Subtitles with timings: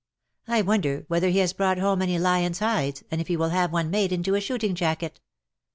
[0.47, 3.71] I wonder whether he has brought home any lions^ hides, and if he will have
[3.71, 5.19] one made into a shooting jacket.